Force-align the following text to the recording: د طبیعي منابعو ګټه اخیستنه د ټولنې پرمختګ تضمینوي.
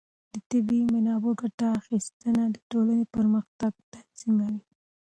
د 0.33 0.35
طبیعي 0.49 0.85
منابعو 0.93 1.37
ګټه 1.41 1.67
اخیستنه 1.79 2.43
د 2.55 2.57
ټولنې 2.71 3.05
پرمختګ 3.15 3.71
تضمینوي. 3.91 4.61